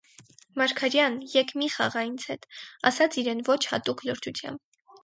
-Մարգարյան, 0.61 1.17
եկ 1.33 1.53
մի՛ 1.63 1.69
խաղա 1.75 2.05
ինձ 2.09 2.27
հետ,- 2.33 2.51
ասաց 2.93 3.21
իրեն 3.25 3.47
ոչ 3.53 3.61
հատուկ 3.75 4.07
լրջությամբ: 4.11 4.69